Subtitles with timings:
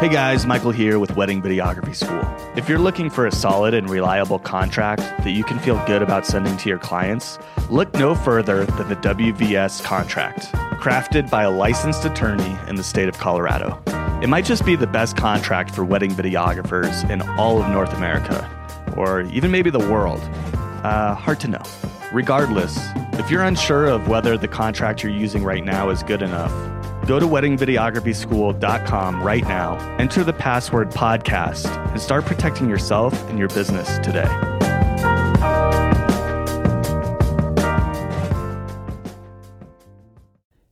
[0.00, 2.24] Hey guys, Michael here with Wedding Videography School.
[2.56, 6.26] If you're looking for a solid and reliable contract that you can feel good about
[6.26, 7.38] sending to your clients,
[7.68, 10.50] look no further than the WVS contract,
[10.80, 13.78] crafted by a licensed attorney in the state of Colorado.
[14.22, 18.48] It might just be the best contract for wedding videographers in all of North America,
[18.96, 20.20] or even maybe the world.
[20.82, 21.62] Uh, hard to know.
[22.10, 22.78] Regardless,
[23.18, 26.50] if you're unsure of whether the contract you're using right now is good enough,
[27.10, 33.48] Go to weddingvideographyschool.com right now, enter the password podcast, and start protecting yourself and your
[33.48, 34.28] business today.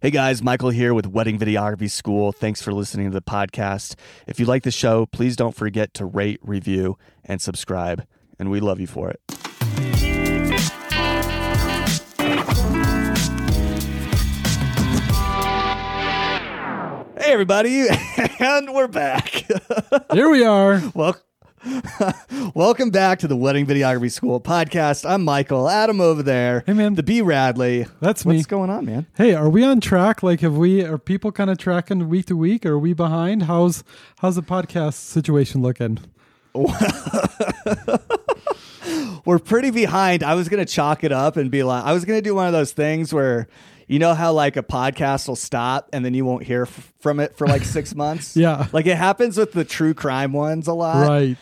[0.00, 2.30] Hey guys, Michael here with Wedding Videography School.
[2.30, 3.96] Thanks for listening to the podcast.
[4.28, 8.06] If you like the show, please don't forget to rate, review, and subscribe.
[8.38, 9.20] And we love you for it.
[17.28, 17.86] Hey everybody,
[18.40, 19.44] and we're back.
[20.14, 20.80] Here we are.
[20.94, 21.14] Well,
[22.54, 25.06] welcome back to the Wedding Videography School podcast.
[25.06, 25.68] I'm Michael.
[25.68, 26.64] Adam over there.
[26.64, 26.94] Hey, man.
[26.94, 27.86] The B Radley.
[28.00, 28.36] That's me.
[28.36, 29.06] What's going on, man?
[29.14, 30.22] Hey, are we on track?
[30.22, 30.82] Like, have we?
[30.82, 32.64] Are people kind of tracking week to week?
[32.64, 33.42] Or are we behind?
[33.42, 33.84] How's
[34.20, 35.98] how's the podcast situation looking?
[39.26, 40.22] We're pretty behind.
[40.22, 42.54] I was gonna chalk it up and be like, I was gonna do one of
[42.54, 43.48] those things where.
[43.88, 47.18] You know how like a podcast will stop and then you won't hear f- from
[47.20, 48.36] it for like six months?
[48.36, 48.66] Yeah.
[48.72, 51.08] Like it happens with the true crime ones a lot.
[51.08, 51.36] right.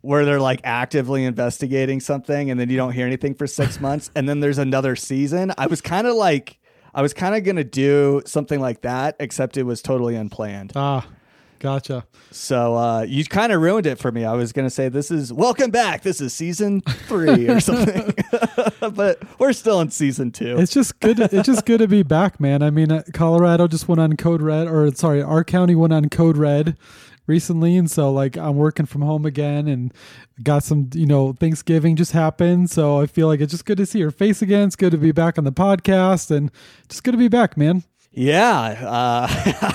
[0.00, 4.10] where they're like actively investigating something and then you don't hear anything for six months
[4.14, 5.52] and then there's another season.
[5.56, 6.58] I was kind of like,
[6.94, 10.72] I was kind of going to do something like that, except it was totally unplanned.
[10.76, 11.06] Ah,
[11.58, 12.06] gotcha.
[12.30, 14.24] So uh, you kind of ruined it for me.
[14.24, 16.02] I was going to say, this is welcome back.
[16.02, 18.12] This is season three or something.
[18.92, 20.58] but we're still in season two.
[20.58, 21.20] It's just good.
[21.20, 22.62] it's just good to be back, man.
[22.62, 26.08] I mean, uh, Colorado just went on Code Red, or sorry, our county went on
[26.08, 26.76] Code Red
[27.26, 29.92] recently, and so like I'm working from home again, and
[30.42, 33.86] got some, you know, Thanksgiving just happened, so I feel like it's just good to
[33.86, 34.66] see your face again.
[34.66, 36.50] It's good to be back on the podcast, and
[36.88, 37.84] just good to be back, man.
[38.14, 38.60] Yeah.
[38.80, 39.26] Uh,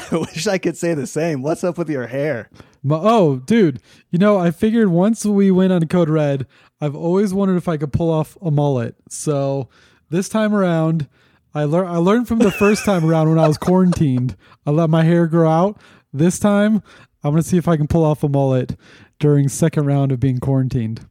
[0.12, 1.42] I wish I could say the same.
[1.42, 2.50] What's up with your hair?
[2.84, 6.48] Ma- Oh, dude, you know, I figured once we went on Code Red,
[6.82, 8.96] I've always wondered if I could pull off a mullet.
[9.10, 9.70] So
[10.10, 11.08] this time around,
[11.54, 14.36] I learned I learned from the first time around when I was quarantined.
[14.66, 15.82] I let my hair grow out.
[16.14, 16.82] This time,
[17.24, 18.78] I'm gonna see if I can pull off a mullet
[19.20, 21.06] during second round of being quarantined.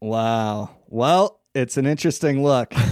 [0.00, 0.70] Wow.
[0.88, 2.74] Well, it's an interesting look.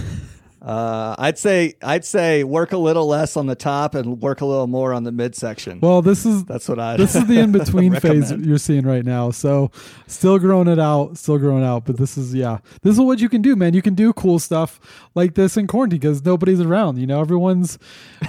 [0.61, 4.45] Uh, I'd say I'd say work a little less on the top and work a
[4.45, 5.79] little more on the midsection.
[5.79, 6.97] Well, this is That's what I.
[6.97, 9.31] this is the in between phase you're seeing right now.
[9.31, 9.71] So
[10.05, 11.85] still growing it out, still growing out.
[11.85, 13.73] But this is yeah, this is what you can do, man.
[13.73, 14.79] You can do cool stuff
[15.15, 16.99] like this in quarantine because nobody's around.
[16.99, 17.79] You know, everyone's,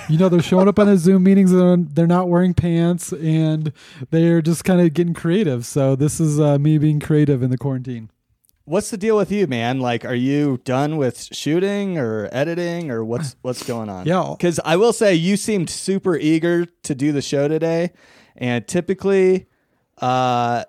[0.09, 3.72] you know, they're showing up on the Zoom meetings and they're not wearing pants and
[4.10, 5.66] they're just kind of getting creative.
[5.66, 8.09] So this is uh, me being creative in the quarantine.
[8.72, 9.81] What's the deal with you, man?
[9.81, 14.06] Like, are you done with shooting or editing or what's what's going on?
[14.06, 14.31] Yeah.
[14.31, 17.91] Because I will say you seemed super eager to do the show today,
[18.34, 19.44] and typically,
[19.99, 20.65] uh,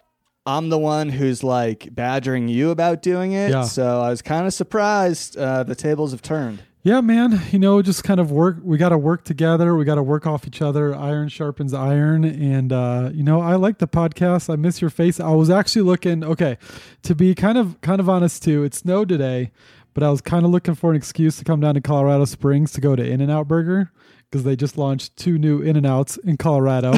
[0.45, 3.51] I'm the one who's like badgering you about doing it.
[3.51, 3.63] Yeah.
[3.63, 5.37] So I was kind of surprised.
[5.37, 6.61] Uh, the tables have turned.
[6.85, 7.41] Yeah, man.
[7.51, 8.57] You know, just kind of work.
[8.61, 9.73] We got to work together.
[9.73, 10.93] We got to work off each other.
[10.93, 12.25] Iron sharpens iron.
[12.25, 14.51] And, uh, you know, I like the podcast.
[14.51, 15.17] I miss your face.
[15.17, 16.57] I was actually looking, okay,
[17.03, 19.51] to be kind of, kind of honest too, it snowed today,
[19.93, 22.73] but I was kind of looking for an excuse to come down to Colorado Springs
[22.73, 23.89] to go to In N Out Burger
[24.29, 26.95] because they just launched two new In N Outs in Colorado.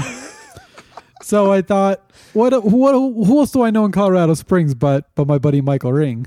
[1.21, 5.27] so I thought, what, what, who else do I know in Colorado Springs but, but
[5.27, 6.25] my buddy Michael Ring?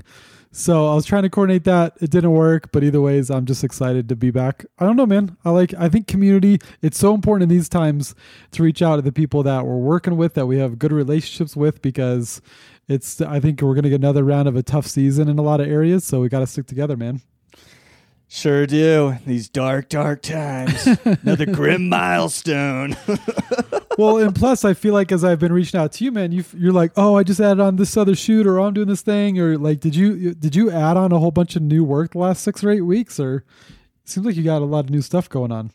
[0.51, 1.93] So I was trying to coordinate that.
[2.01, 4.65] It didn't work, but either ways, I'm just excited to be back.
[4.79, 5.37] I don't know, man.
[5.45, 5.73] I like.
[5.75, 6.59] I think community.
[6.81, 8.15] It's so important in these times
[8.51, 11.55] to reach out to the people that we're working with, that we have good relationships
[11.55, 12.41] with, because
[12.87, 13.21] it's.
[13.21, 15.67] I think we're gonna get another round of a tough season in a lot of
[15.67, 16.03] areas.
[16.03, 17.21] So we got to stick together, man.
[18.31, 19.17] Sure do.
[19.25, 20.85] These dark, dark times.
[21.03, 22.95] Another grim milestone.
[23.97, 26.45] well, and plus, I feel like as I've been reaching out to you, man, you
[26.55, 29.39] you're like, oh, I just added on this other shoot, or I'm doing this thing,
[29.39, 32.19] or like, did you did you add on a whole bunch of new work the
[32.19, 33.37] last six or eight weeks, or
[34.03, 35.71] it seems like you got a lot of new stuff going on.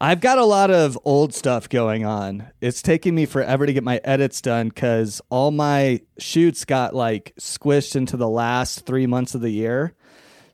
[0.00, 2.50] I've got a lot of old stuff going on.
[2.60, 7.34] It's taking me forever to get my edits done because all my shoots got like
[7.38, 9.94] squished into the last three months of the year.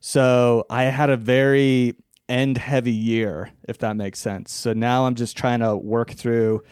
[0.09, 1.97] So I had a very
[2.29, 4.53] end heavy year, if that makes sense.
[4.53, 6.63] So now I'm just trying to work through.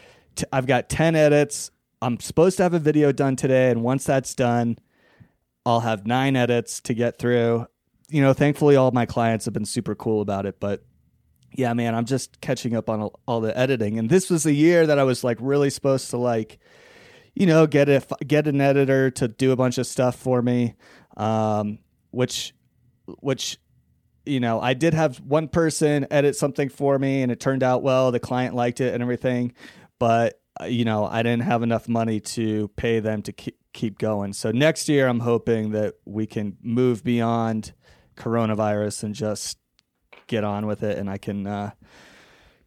[0.53, 1.73] I've got 10 edits.
[2.01, 3.73] I'm supposed to have a video done today.
[3.73, 4.79] And once that's done,
[5.67, 7.67] I'll have nine edits to get through.
[8.09, 10.85] You know, thankfully, all my clients have been super cool about it, but
[11.51, 13.99] yeah, man, I'm just catching up on all, all the editing.
[13.99, 16.61] And this was the year that I was like really supposed to like,
[17.35, 20.77] you know, get a get an editor to do a bunch of stuff for me,
[21.17, 21.81] um,
[22.13, 22.55] which,
[23.07, 23.59] which,
[24.27, 27.83] you know, I did have one person edit something for me, and it turned out
[27.83, 28.13] well.
[28.13, 29.53] The client liked it and everything,
[29.99, 33.99] but uh, you know, I didn't have enough money to pay them to keep keep
[33.99, 34.33] going.
[34.33, 37.73] So next year, I'm hoping that we can move beyond
[38.17, 39.59] coronavirus and just
[40.27, 41.47] get on with it, and I can.
[41.47, 41.71] Uh,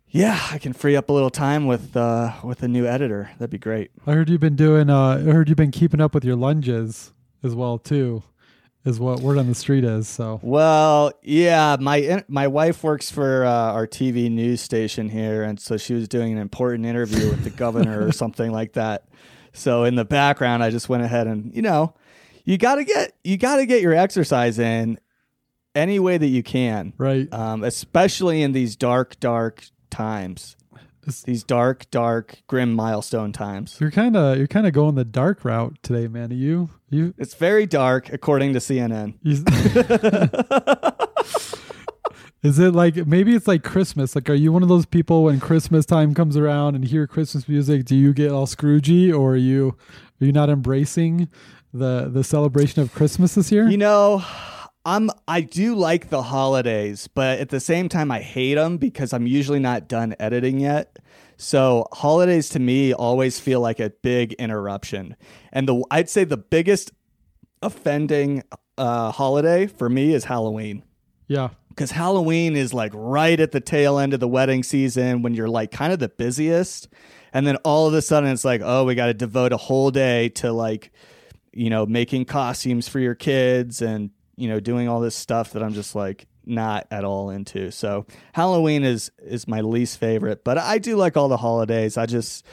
[0.10, 3.30] yeah, I can free up a little time with uh, with a new editor.
[3.39, 3.92] That'd be great.
[4.06, 4.89] I heard you've been doing.
[4.89, 7.13] Uh, I heard you've been keeping up with your lunges
[7.44, 8.24] as well too,
[8.88, 10.07] is what word on the street is.
[10.07, 15.60] So Well, yeah, my my wife works for uh, our TV news station here, and
[15.60, 19.07] so she was doing an important interview with the governor or something like that.
[19.54, 21.94] So in the background, I just went ahead and you know,
[22.45, 25.00] you got to get you got to get your exercise in
[25.75, 30.56] any way that you can, right, um, especially in these dark, dark times.
[31.07, 33.77] It's- These dark, dark, grim milestone times.
[33.80, 36.31] you're kind of you're kind of going the dark route today, man.
[36.31, 39.13] Are you you It's very dark, according to CNN.
[42.44, 44.15] Is it like maybe it's like Christmas?
[44.15, 47.48] Like, are you one of those people when Christmas time comes around and hear Christmas
[47.50, 47.83] music?
[47.86, 49.75] Do you get all Scroogey, or are you
[50.21, 51.30] are you not embracing
[51.74, 53.68] the the celebration of Christmas this year?
[53.68, 54.24] You know,
[54.88, 59.12] I'm I do like the holidays, but at the same time I hate them because
[59.12, 60.98] I'm usually not done editing yet.
[61.36, 65.18] So holidays to me always feel like a big interruption.
[65.51, 66.92] And the I'd say the biggest
[67.62, 68.44] offending
[68.78, 70.84] uh, holiday for me is Halloween.
[71.28, 75.34] yeah, Because Halloween is like right at the tail end of the wedding season when
[75.34, 76.88] you're like kind of the busiest.
[77.34, 79.92] And then all of a sudden it's like, oh, we got to devote a whole
[79.92, 80.94] day to like,
[81.51, 85.63] you know, making costumes for your kids and, you know, doing all this stuff that
[85.63, 87.72] I'm just like not at all into.
[87.72, 91.98] So Halloween is is my least favorite, but I do like all the holidays.
[91.98, 92.45] I just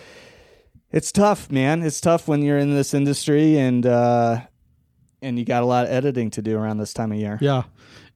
[0.90, 1.82] it's tough, man.
[1.82, 4.40] It's tough when you're in this industry and uh
[5.22, 7.38] and you got a lot of editing to do around this time of year.
[7.40, 7.62] yeah,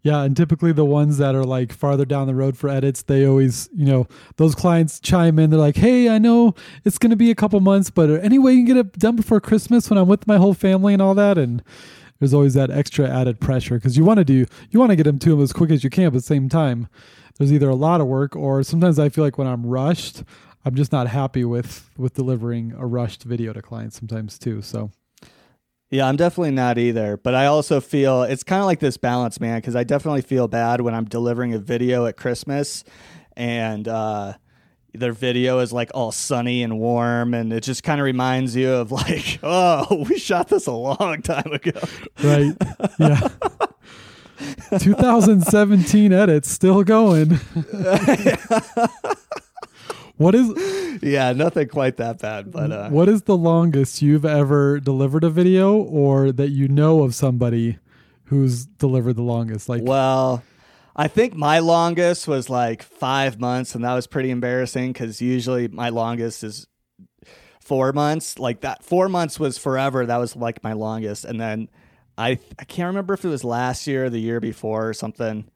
[0.02, 0.22] yeah.
[0.22, 3.68] And typically the ones that are like farther down the road for edits, they always
[3.74, 4.06] you know
[4.36, 5.50] those clients chime in.
[5.50, 6.54] They're like, "Hey, I know
[6.84, 9.16] it's going to be a couple months, but any way you can get it done
[9.16, 11.62] before Christmas when I'm with my whole family and all that." And
[12.18, 15.04] there's always that extra added pressure because you want to do you want to get
[15.04, 16.88] them to them as quick as you can, but at the same time,
[17.38, 20.24] there's either a lot of work or sometimes I feel like when I'm rushed,
[20.64, 24.62] I'm just not happy with with delivering a rushed video to clients sometimes too.
[24.62, 24.90] So
[25.90, 27.16] Yeah, I'm definitely not either.
[27.16, 30.48] But I also feel it's kind of like this balance, man, because I definitely feel
[30.48, 32.84] bad when I'm delivering a video at Christmas
[33.36, 34.34] and uh,
[34.94, 37.34] their video is like all sunny and warm.
[37.34, 41.22] And it just kind of reminds you of like, oh, we shot this a long
[41.22, 41.80] time ago.
[42.22, 42.54] right,
[42.98, 43.28] yeah.
[44.78, 47.30] 2017 edits still going.
[50.16, 52.52] what is yeah, nothing quite that bad.
[52.52, 57.02] But uh, what is the longest you've ever delivered a video or that you know
[57.02, 57.78] of somebody
[58.26, 59.68] who's delivered the longest?
[59.68, 60.44] Like Well,
[61.00, 65.68] I think my longest was like five months, and that was pretty embarrassing because usually
[65.68, 66.66] my longest is
[67.60, 68.36] four months.
[68.36, 70.04] Like that, four months was forever.
[70.04, 71.68] That was like my longest, and then
[72.18, 75.48] I I can't remember if it was last year or the year before or something.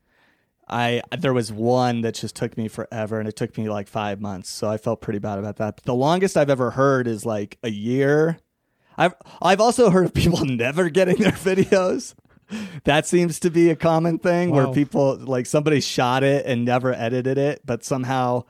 [0.69, 4.21] I there was one that just took me forever, and it took me like five
[4.21, 4.49] months.
[4.49, 5.75] So I felt pretty bad about that.
[5.75, 8.39] But the longest I've ever heard is like a year.
[8.97, 12.15] I've I've also heard of people never getting their videos.
[12.85, 16.93] That seems to be a common thing where people like somebody shot it and never
[16.93, 18.45] edited it, but somehow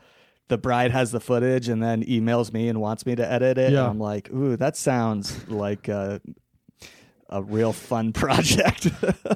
[0.48, 3.72] the bride has the footage and then emails me and wants me to edit it.
[3.72, 3.80] Yeah.
[3.80, 6.20] And I'm like, ooh, that sounds like a,
[7.28, 8.86] a real fun project.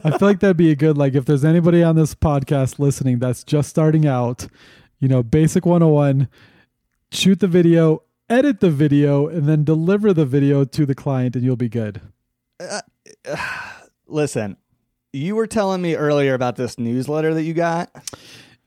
[0.04, 3.18] I feel like that'd be a good like if there's anybody on this podcast listening
[3.18, 4.46] that's just starting out,
[4.98, 6.28] you know, basic 101,
[7.10, 11.44] shoot the video, edit the video and then deliver the video to the client and
[11.44, 12.00] you'll be good.
[12.58, 12.80] Uh,
[13.26, 13.72] uh,
[14.08, 14.56] Listen,
[15.12, 17.90] you were telling me earlier about this newsletter that you got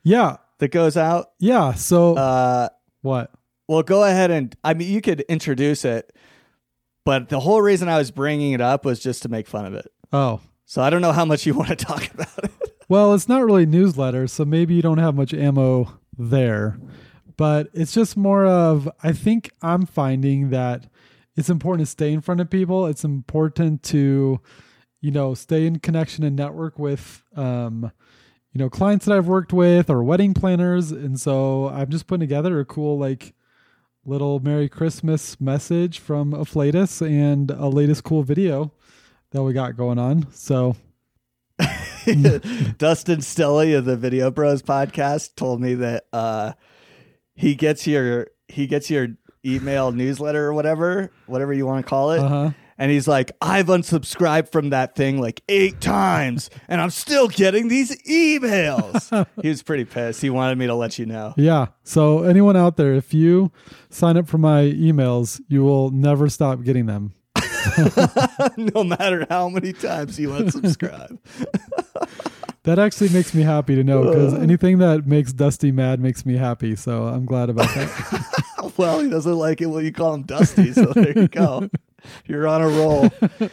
[0.03, 0.37] Yeah.
[0.59, 1.31] that goes out.
[1.39, 2.69] Yeah, so Uh,
[3.01, 3.31] what?
[3.67, 6.11] Well, go ahead and I mean, you could introduce it,
[7.05, 9.73] but the whole reason I was bringing it up was just to make fun of
[9.73, 9.87] it.
[10.11, 10.41] Oh.
[10.65, 12.51] So I don't know how much you want to talk about it.
[12.89, 16.79] Well, it's not really newsletter, so maybe you don't have much ammo there.
[17.37, 20.87] But it's just more of I think I'm finding that
[21.35, 22.85] it's important to stay in front of people.
[22.87, 24.41] It's important to,
[25.01, 27.91] you know, stay in connection and network with um,
[28.53, 30.91] you know, clients that I've worked with or wedding planners.
[30.91, 33.33] And so I'm just putting together a cool like
[34.05, 38.71] little Merry Christmas message from Afflatus and a latest cool video
[39.31, 40.31] that we got going on.
[40.31, 40.75] So
[41.59, 46.53] Dustin Stelly of the Video Bros podcast told me that uh,
[47.35, 49.09] he gets your he gets your
[49.45, 52.19] email newsletter or whatever, whatever you want to call it.
[52.19, 52.51] Uh-huh.
[52.79, 57.67] And he's like, I've unsubscribed from that thing like eight times, and I'm still getting
[57.67, 59.27] these emails.
[59.41, 60.21] he was pretty pissed.
[60.21, 61.33] He wanted me to let you know.
[61.35, 61.67] Yeah.
[61.83, 63.51] So anyone out there, if you
[63.89, 67.13] sign up for my emails, you will never stop getting them.
[68.57, 71.19] no matter how many times you unsubscribe.
[72.63, 76.37] That actually makes me happy to know because anything that makes Dusty mad makes me
[76.37, 76.75] happy.
[76.77, 78.73] So I'm glad about that.
[78.77, 81.69] well, he doesn't like it when you call him Dusty, so there you go.
[82.25, 83.09] You're on a roll.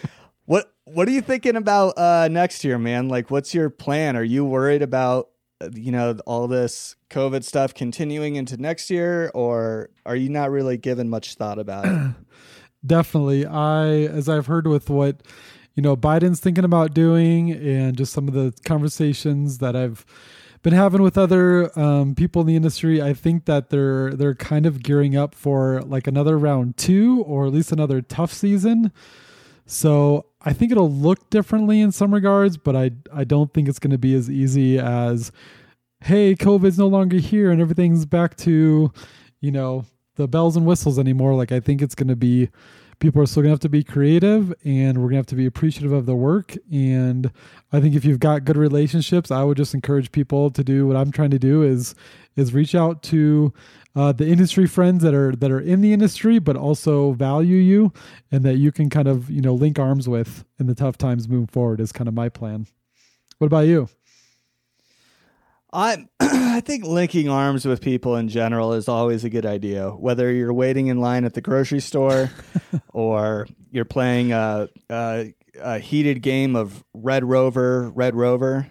[0.46, 3.08] What What are you thinking about uh, next year, man?
[3.08, 4.16] Like, what's your plan?
[4.16, 5.28] Are you worried about
[5.74, 10.76] you know all this COVID stuff continuing into next year, or are you not really
[10.76, 12.14] giving much thought about it?
[12.86, 13.44] Definitely.
[13.44, 15.22] I, as I've heard with what,
[15.74, 20.06] you know, Biden's thinking about doing and just some of the conversations that I've
[20.66, 24.66] been having with other um, people in the industry, I think that they're they're kind
[24.66, 28.90] of gearing up for like another round two or at least another tough season.
[29.66, 33.78] So I think it'll look differently in some regards, but I I don't think it's
[33.78, 35.30] going to be as easy as,
[36.00, 38.92] hey, COVID's no longer here and everything's back to,
[39.40, 39.84] you know,
[40.16, 41.36] the bells and whistles anymore.
[41.36, 42.48] Like I think it's going to be
[42.98, 45.34] people are still going to have to be creative and we're going to have to
[45.34, 47.30] be appreciative of the work and
[47.72, 50.96] I think if you've got good relationships, I would just encourage people to do what
[50.96, 51.94] I'm trying to do is
[52.36, 53.52] is reach out to
[53.94, 57.92] uh, the industry friends that are that are in the industry but also value you
[58.30, 61.28] and that you can kind of, you know, link arms with in the tough times
[61.28, 62.66] moving forward is kind of my plan.
[63.38, 63.88] What about you?
[65.76, 69.90] I I think linking arms with people in general is always a good idea.
[69.90, 72.30] Whether you're waiting in line at the grocery store,
[72.94, 78.68] or you're playing a, a, a heated game of Red Rover, Red Rover,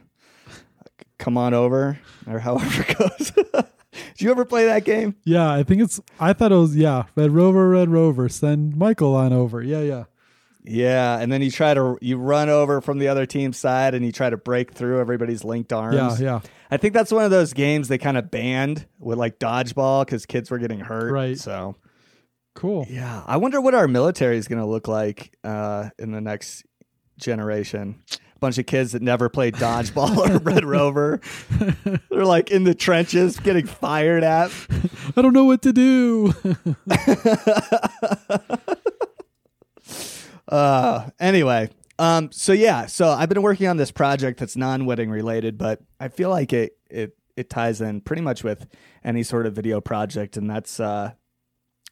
[1.20, 3.32] come on over, or however it goes.
[3.92, 5.16] Did you ever play that game?
[5.26, 6.02] Yeah, I think it's.
[6.20, 7.04] I thought it was yeah.
[7.16, 8.28] Red Rover, Red Rover.
[8.30, 9.62] Send Michael on over.
[9.62, 10.04] Yeah, yeah.
[10.68, 14.06] Yeah, and then you try to you run over from the other team's side and
[14.06, 15.96] you try to break through everybody's linked arms.
[15.96, 16.40] Yeah, yeah.
[16.72, 20.26] I think that's one of those games they kind of banned with like dodgeball because
[20.26, 21.12] kids were getting hurt.
[21.12, 21.38] Right.
[21.38, 21.76] So
[22.56, 22.88] Cool.
[22.90, 26.64] yeah, I wonder what our military is going to look like uh, in the next
[27.20, 28.02] generation.
[28.12, 31.20] A bunch of kids that never played dodgeball or Red Rover.
[32.10, 34.52] They're like in the trenches getting fired at.
[35.18, 36.34] I don't know what to do.
[40.48, 45.58] Uh, anyway, um, so yeah, so I've been working on this project that's non-wedding related,
[45.58, 48.68] but I feel like it it it ties in pretty much with
[49.04, 51.12] any sort of video project, and that's uh,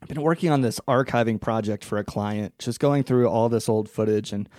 [0.02, 3.70] I've been working on this archiving project for a client, just going through all this
[3.70, 4.50] old footage and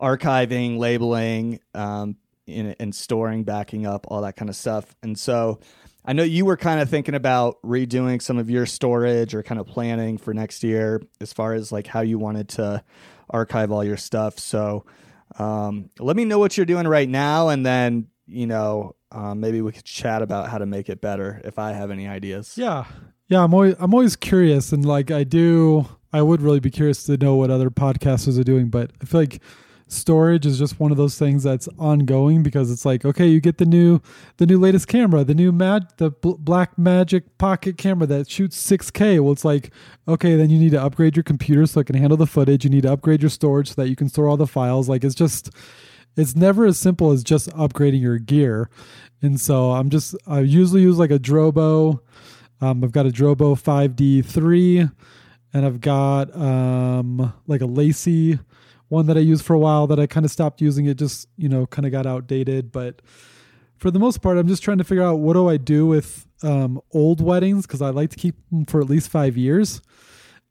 [0.00, 5.60] archiving, labeling, um, in, and storing, backing up, all that kind of stuff, and so.
[6.06, 9.58] I know you were kind of thinking about redoing some of your storage or kind
[9.58, 12.84] of planning for next year as far as like how you wanted to
[13.30, 14.38] archive all your stuff.
[14.38, 14.84] So
[15.38, 19.60] um, let me know what you're doing right now, and then you know um, maybe
[19.62, 22.56] we could chat about how to make it better if I have any ideas.
[22.56, 22.84] yeah,
[23.28, 23.42] yeah.
[23.42, 27.16] I'm always I'm always curious, and like I do, I would really be curious to
[27.16, 28.68] know what other podcasters are doing.
[28.68, 29.42] But I feel like
[29.86, 33.58] storage is just one of those things that's ongoing because it's like okay you get
[33.58, 34.00] the new
[34.38, 39.20] the new latest camera the new mag the bl- Blackmagic pocket camera that shoots 6k
[39.20, 39.70] well it's like
[40.08, 42.64] okay then you need to upgrade your computer so it can handle the footage.
[42.64, 44.88] You need to upgrade your storage so that you can store all the files.
[44.88, 45.50] Like it's just
[46.16, 48.70] it's never as simple as just upgrading your gear.
[49.22, 52.00] And so i'm just i usually use like a drobo.
[52.60, 54.92] Um, i've got a drobo 5d3
[55.52, 58.38] and i've got um, like a LaCie
[58.94, 60.86] one that I used for a while that I kind of stopped using.
[60.86, 62.72] It just, you know, kind of got outdated.
[62.72, 63.02] But
[63.76, 66.26] for the most part, I'm just trying to figure out what do I do with
[66.42, 69.82] um, old weddings because I like to keep them for at least five years.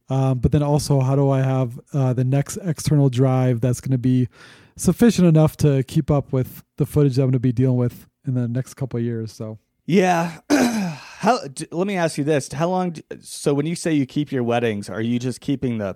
[0.10, 3.94] Um, but then also, how do I have uh, the next external drive that's going
[3.94, 4.28] to be
[4.76, 8.08] sufficient enough to keep up with the footage that I'm going to be dealing with
[8.28, 9.32] in the next couple of years?
[9.32, 10.40] So, Yeah.
[10.50, 11.40] how?
[11.72, 12.96] Let me ask you this: How long?
[13.22, 15.96] so when you say you keep your weddings, are you just keeping the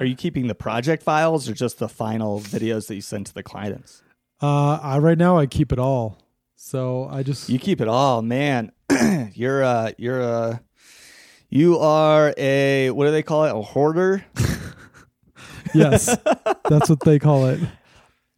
[0.00, 3.34] are you keeping the project files or just the final videos that you send to
[3.34, 4.02] the clients?
[4.42, 6.18] uh, I, right now, I keep it all.
[6.56, 8.72] So I just You keep it all, man.
[9.34, 10.60] you're a you're a
[11.48, 13.50] you are a what do they call it?
[13.50, 14.24] A hoarder.
[15.74, 16.16] yes,
[16.68, 17.60] that's what they call it.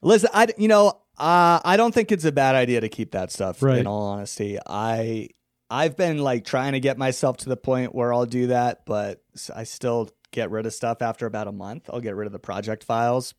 [0.03, 3.33] Listen, I you know uh, I don't think it's a bad idea to keep that
[3.33, 3.63] stuff.
[3.63, 3.79] Right.
[3.79, 5.29] In all honesty, I
[5.71, 9.23] I've been like trying to get myself to the point where I'll do that, but
[9.55, 11.89] I still get rid of stuff after about a month.
[11.93, 13.35] I'll get rid of the project files.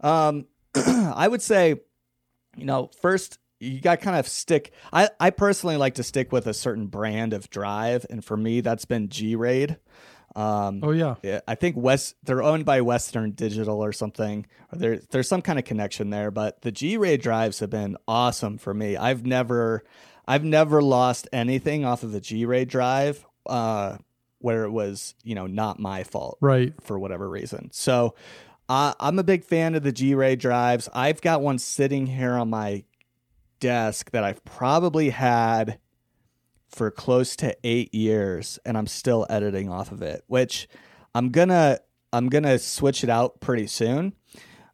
[0.00, 1.76] Um, I would say
[2.56, 4.72] you know, first you got kind of stick.
[4.92, 8.60] I I personally like to stick with a certain brand of drive, and for me,
[8.60, 9.78] that's been G Raid.
[10.34, 11.14] Um, Oh yeah.
[11.48, 14.46] I think West they're owned by Western Digital or something.
[14.72, 17.96] Or there there's some kind of connection there, but the G Raid drives have been
[18.06, 18.96] awesome for me.
[18.96, 19.84] I've never
[20.28, 23.96] I've never lost anything off of a G Raid drive uh,
[24.38, 26.72] where it was you know not my fault Right.
[26.82, 27.70] for whatever reason.
[27.72, 28.14] So
[28.68, 30.88] uh, I'm a big fan of the G Raid drives.
[30.92, 32.84] I've got one sitting here on my
[33.60, 35.78] desk that I've probably had
[36.68, 40.24] for close to eight years, and I'm still editing off of it.
[40.26, 40.68] Which
[41.14, 41.78] I'm gonna
[42.12, 44.14] I'm gonna switch it out pretty soon.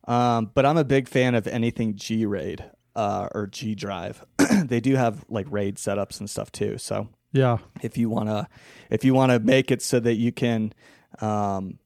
[0.08, 2.64] Um, but I'm a big fan of anything G Raid
[2.96, 4.24] uh, or G Drive.
[4.64, 6.78] they do have like RAID setups and stuff too.
[6.78, 7.58] So Yeah.
[7.82, 8.46] if you want to
[8.90, 10.72] if you want to make it so that you can
[11.20, 11.78] um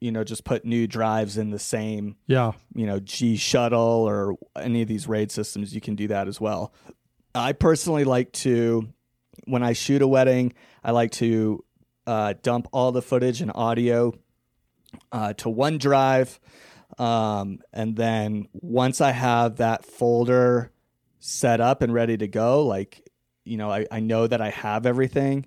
[0.00, 2.52] you know just put new drives in the same Yeah.
[2.74, 6.40] you know g shuttle or any of these raid systems you can do that as
[6.40, 6.72] well
[7.34, 8.88] i personally like to
[9.46, 10.52] when i shoot a wedding
[10.84, 11.64] i like to
[12.06, 14.12] uh, dump all the footage and audio
[15.12, 16.40] uh, to one drive
[16.98, 20.72] um, and then once i have that folder
[21.20, 23.08] set up and ready to go like
[23.44, 25.46] you know i, I know that i have everything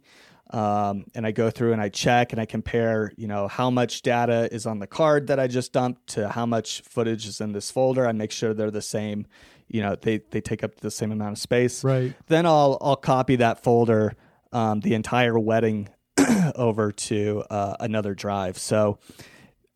[0.51, 4.03] um, and I go through and I check and I compare, you know, how much
[4.03, 7.51] data is on the card that I just dumped to how much footage is in
[7.51, 8.05] this folder.
[8.05, 9.25] I make sure they're the same,
[9.67, 11.83] you know, they they take up the same amount of space.
[11.83, 12.13] Right.
[12.27, 14.13] Then I'll I'll copy that folder,
[14.51, 15.89] um, the entire wedding,
[16.55, 18.59] over to uh, another drive.
[18.59, 18.99] So,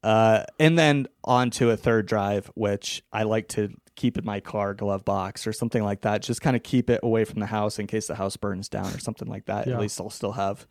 [0.04, 4.40] uh, and then onto a third drive, which I like to keep it in my
[4.40, 6.22] car glove box or something like that.
[6.22, 8.88] Just kind of keep it away from the house in case the house burns down
[8.88, 9.68] or something like that.
[9.68, 9.74] Yeah.
[9.74, 10.66] At least I'll still have.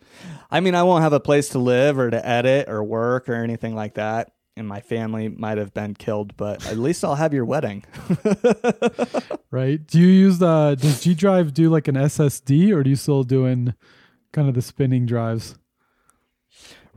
[0.51, 3.35] I mean, I won't have a place to live or to edit or work or
[3.35, 4.33] anything like that.
[4.57, 7.85] And my family might have been killed, but at least I'll have your wedding.
[9.51, 9.85] Right.
[9.87, 13.23] Do you use the does G Drive do like an SSD or do you still
[13.23, 13.73] doing
[14.33, 15.55] kind of the spinning drives?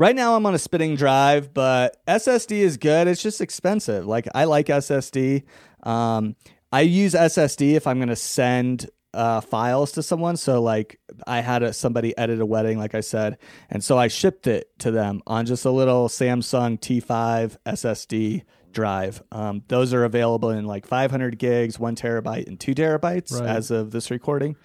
[0.01, 3.07] Right now, I'm on a spinning drive, but SSD is good.
[3.07, 4.07] It's just expensive.
[4.07, 5.43] Like I like SSD.
[5.83, 6.35] Um,
[6.71, 10.37] I use SSD if I'm going to send uh, files to someone.
[10.37, 13.37] So like I had a, somebody edit a wedding, like I said,
[13.69, 19.21] and so I shipped it to them on just a little Samsung T5 SSD drive.
[19.31, 23.47] Um, those are available in like 500 gigs, one terabyte, and two terabytes Right.
[23.47, 24.55] as of this recording.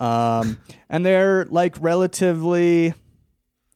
[0.00, 2.94] Um, and they're like relatively.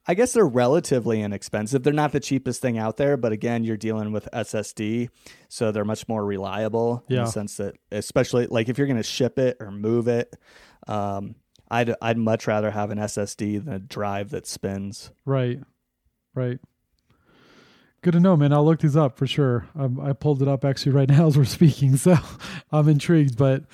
[0.08, 1.82] I guess they're relatively inexpensive.
[1.82, 5.08] They're not the cheapest thing out there, but again, you're dealing with SSD,
[5.48, 9.02] so they're much more reliable in the sense that, especially like if you're going to
[9.02, 10.36] ship it or move it,
[10.86, 11.34] um,
[11.70, 15.10] I'd I'd much rather have an SSD than a drive that spins.
[15.24, 15.60] Right.
[16.34, 16.60] Right.
[18.02, 18.52] Good to know, man.
[18.52, 19.66] I'll look these up for sure.
[19.74, 22.16] Um, I pulled it up actually right now as we're speaking, so
[22.70, 23.36] I'm intrigued.
[23.36, 23.64] But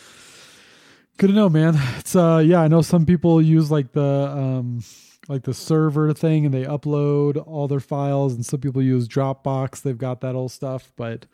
[1.19, 1.79] good to know, man.
[1.99, 2.63] It's uh, yeah.
[2.63, 4.83] I know some people use like the um,
[5.29, 9.83] like the server thing, and they upload all their files, and some people use Dropbox.
[9.83, 11.27] They've got that old stuff, but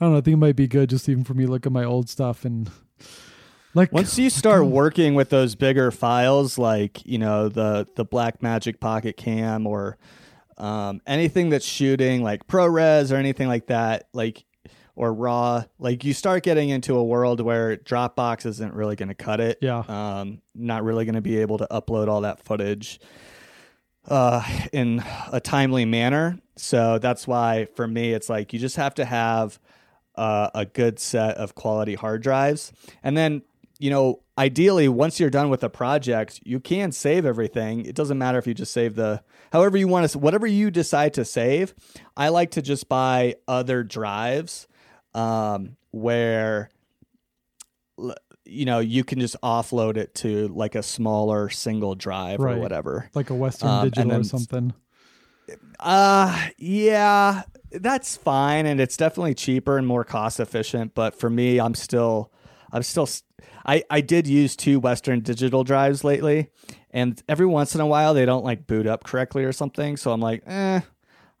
[0.00, 0.18] I don't know.
[0.18, 2.08] I think it might be good just even for me to look at my old
[2.08, 2.70] stuff and
[3.74, 8.80] like Once you start working with those bigger files, like you know the the Blackmagic
[8.80, 9.96] Pocket Cam or
[10.58, 14.44] um, anything that's shooting like ProRes or anything like that, like
[14.94, 19.14] or RAW, like you start getting into a world where Dropbox isn't really going to
[19.14, 19.58] cut it.
[19.60, 19.78] Yeah.
[19.88, 23.00] um, not really going to be able to upload all that footage
[24.08, 26.38] uh, in a timely manner.
[26.56, 29.58] So that's why for me, it's like you just have to have
[30.14, 32.72] uh, a good set of quality hard drives.
[33.02, 33.42] And then,
[33.78, 37.86] you know, ideally, once you're done with a project, you can save everything.
[37.86, 41.14] It doesn't matter if you just save the, however you want to, whatever you decide
[41.14, 41.74] to save.
[42.14, 44.68] I like to just buy other drives
[45.14, 46.70] um, where
[48.44, 52.56] you know you can just offload it to like a smaller single drive Right.
[52.56, 54.72] or whatever like a Western Um, Digital or something.
[55.80, 61.58] uh yeah that's fine and it's definitely cheaper and more cost efficient but for me
[61.58, 62.32] i'm still
[62.72, 63.08] i'm still
[63.66, 66.48] i i did use two western digital drives lately
[66.90, 70.12] and every once in a while they don't like boot up correctly or something so
[70.12, 70.80] i'm like eh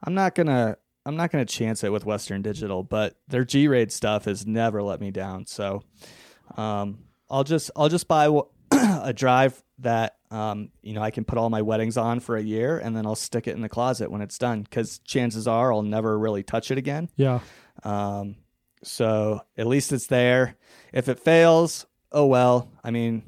[0.04, 0.76] i'm not gonna
[1.06, 5.00] i'm not gonna chance it with western digital but their g-raid stuff has never let
[5.00, 5.82] me down so
[6.56, 6.98] um
[7.30, 8.28] i'll just i'll just buy
[8.72, 12.42] a drive that um, you know I can put all my weddings on for a
[12.42, 14.62] year, and then I'll stick it in the closet when it's done.
[14.62, 17.10] Because chances are I'll never really touch it again.
[17.16, 17.40] Yeah.
[17.84, 18.36] Um,
[18.82, 20.56] so at least it's there.
[20.92, 22.70] If it fails, oh well.
[22.82, 23.22] I mean,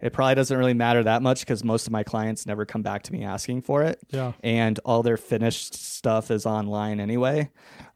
[0.00, 3.02] it probably doesn't really matter that much because most of my clients never come back
[3.04, 4.32] to me asking for it, Yeah.
[4.42, 7.50] and all their finished stuff is online anyway.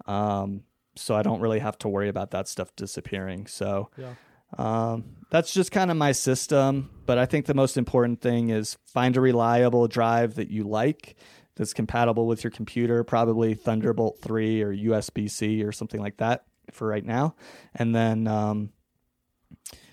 [0.06, 0.62] Um,
[0.96, 3.46] so I don't really have to worry about that stuff disappearing.
[3.46, 4.14] So Yeah.
[4.58, 6.90] Um, that's just kind of my system.
[7.06, 11.16] But I think the most important thing is find a reliable drive that you like
[11.56, 16.44] that's compatible with your computer, probably Thunderbolt 3 or USB C or something like that
[16.70, 17.34] for right now.
[17.74, 18.70] And then, um,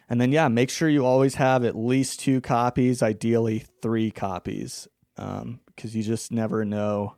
[0.09, 4.87] and then, yeah, make sure you always have at least two copies, ideally three copies,
[5.15, 7.15] because um, you just never know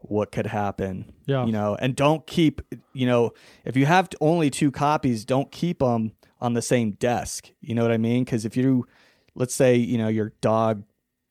[0.00, 1.14] what could happen.
[1.24, 1.46] Yeah.
[1.46, 2.60] You know, and don't keep,
[2.92, 3.32] you know,
[3.64, 7.50] if you have only two copies, don't keep them on the same desk.
[7.62, 8.24] You know what I mean?
[8.24, 8.86] Because if you,
[9.34, 10.84] let's say, you know, your dog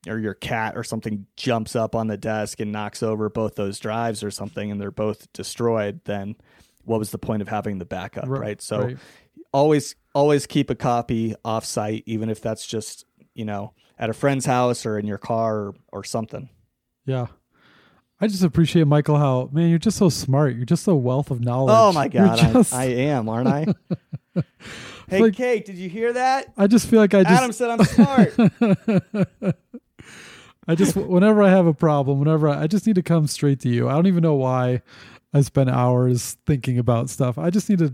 [0.07, 3.77] or your cat or something jumps up on the desk and knocks over both those
[3.77, 6.35] drives or something and they're both destroyed, then
[6.83, 8.41] what was the point of having the backup, right?
[8.41, 8.61] right?
[8.61, 8.97] So right.
[9.53, 14.13] always always keep a copy off site, even if that's just, you know, at a
[14.13, 16.49] friend's house or in your car or, or something.
[17.05, 17.27] Yeah.
[18.21, 20.55] I just appreciate Michael how man you're just so smart.
[20.55, 21.75] You're just a wealth of knowledge.
[21.77, 22.73] Oh my god, just...
[22.73, 23.65] I, I, am, aren't I?
[25.09, 26.53] hey like, Kate, did you hear that?
[26.55, 28.33] I just feel like I just Adam said I'm smart.
[30.67, 33.59] I just whenever I have a problem, whenever I, I just need to come straight
[33.61, 33.89] to you.
[33.89, 34.81] I don't even know why
[35.33, 37.37] I spend hours thinking about stuff.
[37.37, 37.93] I just need to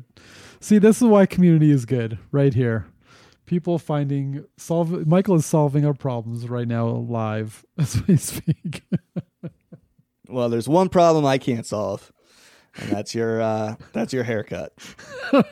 [0.60, 2.86] see this is why community is good right here.
[3.45, 8.84] People finding solve Michael is solving our problems right now live as we speak.
[10.30, 12.12] Well, there's one problem I can't solve,
[12.76, 14.74] and that's your uh, that's your haircut.
[15.34, 15.48] uh,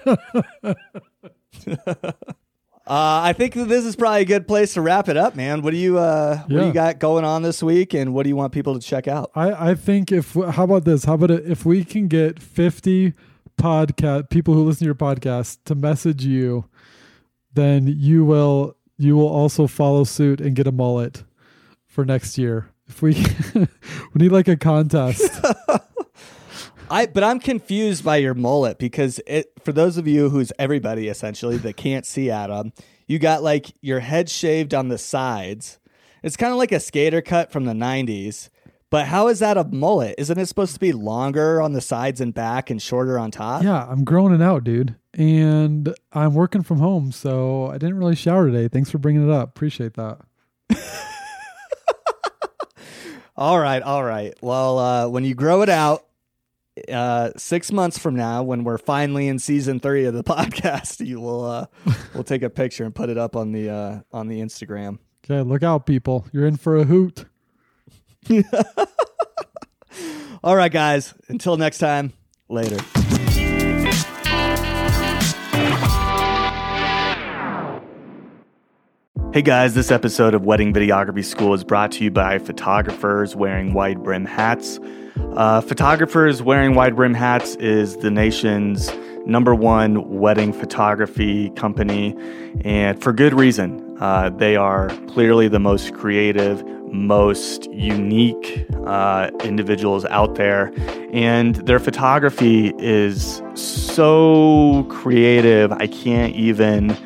[2.86, 5.63] I think this is probably a good place to wrap it up, man.
[5.63, 8.30] What do you uh, what do you got going on this week, and what do
[8.30, 9.32] you want people to check out?
[9.34, 11.06] I I think if how about this?
[11.06, 13.13] How about if we can get fifty
[13.58, 16.65] podcast people who listen to your podcast to message you,
[17.54, 21.24] then you will you will also follow suit and get a mullet
[21.86, 22.70] for next year.
[22.88, 23.13] If we
[23.56, 23.67] we
[24.15, 25.46] need like a contest.
[26.89, 31.08] I but I'm confused by your mullet because it for those of you who's everybody
[31.08, 32.72] essentially that can't see Adam,
[33.08, 35.80] you got like your head shaved on the sides.
[36.24, 38.50] It's kind of like a skater cut from the 90s.
[38.89, 40.15] But how is that a mullet?
[40.17, 43.63] Isn't it supposed to be longer on the sides and back and shorter on top?
[43.63, 44.95] Yeah, I'm growing it out, dude.
[45.13, 48.67] And I'm working from home, so I didn't really shower today.
[48.69, 49.50] Thanks for bringing it up.
[49.50, 50.19] Appreciate that.
[53.38, 54.34] All right, all right.
[54.41, 56.08] Well, uh, when you grow it out,
[56.91, 61.19] uh, six months from now, when we're finally in season three of the podcast, you
[61.19, 61.65] will uh,
[62.15, 64.97] we'll take a picture and put it up on the uh, on the Instagram.
[65.23, 66.26] Okay, look out, people!
[66.32, 67.26] You're in for a hoot.
[70.43, 71.13] all right, guys.
[71.27, 72.13] Until next time.
[72.49, 72.77] Later.
[79.33, 83.73] Hey guys, this episode of Wedding Videography School is brought to you by photographers wearing
[83.73, 84.79] wide brim hats.
[85.35, 88.89] Uh, photographers wearing wide brim hats is the nation's
[89.27, 92.15] number one wedding photography company,
[92.63, 93.83] and for good reason.
[93.99, 100.71] Uh, they are clearly the most creative, most unique uh, individuals out there,
[101.13, 106.97] and their photography is so creative, I can't even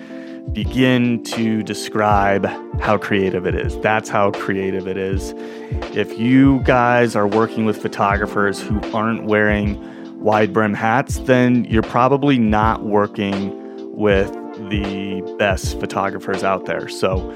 [0.54, 2.46] begin to describe
[2.82, 3.78] how creative it is.
[3.80, 5.34] That's how creative it is.
[5.96, 9.80] If you guys are working with photographers who aren't wearing
[10.20, 13.58] wide brim hats, then you're probably not working
[13.96, 14.32] with
[14.70, 16.88] the best photographers out there.
[16.90, 17.32] So,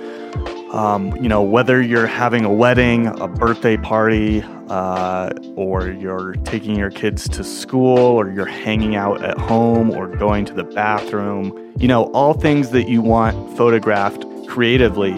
[0.75, 6.75] um, you know, whether you're having a wedding, a birthday party, uh, or you're taking
[6.75, 11.73] your kids to school, or you're hanging out at home, or going to the bathroom,
[11.77, 15.13] you know, all things that you want photographed creatively,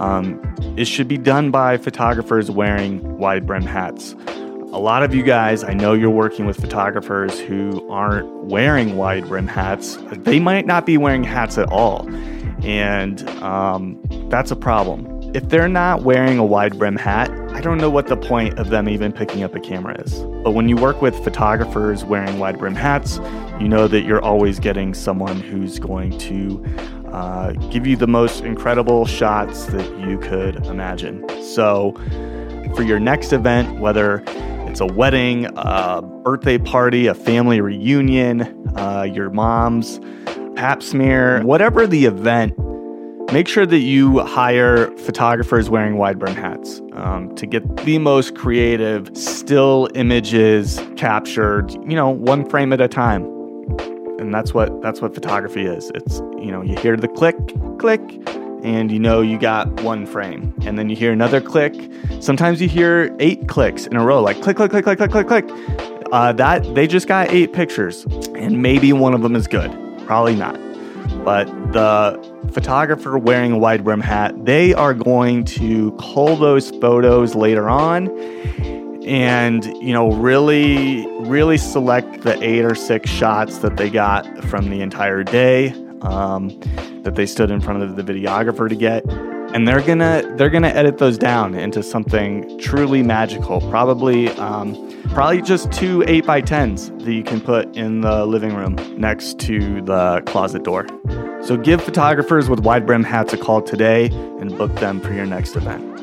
[0.00, 0.42] um,
[0.76, 4.16] it should be done by photographers wearing wide brim hats.
[4.76, 9.26] A lot of you guys, I know you're working with photographers who aren't wearing wide
[9.26, 9.96] brim hats.
[10.12, 12.06] They might not be wearing hats at all.
[12.62, 15.34] And um, that's a problem.
[15.34, 18.68] If they're not wearing a wide brim hat, I don't know what the point of
[18.68, 20.20] them even picking up a camera is.
[20.44, 23.16] But when you work with photographers wearing wide brim hats,
[23.58, 26.62] you know that you're always getting someone who's going to
[27.12, 31.26] uh, give you the most incredible shots that you could imagine.
[31.42, 31.92] So,
[32.74, 34.22] for your next event, whether
[34.76, 38.42] it's a wedding, a birthday party, a family reunion,
[38.76, 39.98] uh, your mom's
[40.54, 42.52] pap smear, whatever the event,
[43.32, 48.34] make sure that you hire photographers wearing wide brim hats um, to get the most
[48.34, 53.24] creative still images captured, you know, one frame at a time.
[54.18, 55.90] And that's what that's what photography is.
[55.94, 57.36] It's you know, you hear the click,
[57.78, 58.02] click,
[58.66, 60.52] and you know you got one frame.
[60.66, 61.72] And then you hear another click.
[62.20, 65.28] Sometimes you hear eight clicks in a row, like click, click, click, click, click, click,
[65.28, 65.44] click.
[66.12, 69.70] Uh, that they just got eight pictures, and maybe one of them is good.
[70.06, 70.58] Probably not.
[71.24, 77.34] but the photographer wearing a wide brim hat, they are going to cull those photos
[77.34, 78.08] later on
[79.06, 84.68] and you know really really select the eight or six shots that they got from
[84.68, 85.70] the entire day
[86.02, 86.48] um,
[87.06, 89.02] that they stood in front of the videographer to get
[89.54, 94.74] and they're gonna they're gonna edit those down into something truly magical probably um,
[95.10, 99.38] probably just two 8 by 10s that you can put in the living room next
[99.40, 100.86] to the closet door.
[101.42, 104.06] So give photographers with wide brim hats a call today
[104.40, 105.95] and book them for your next event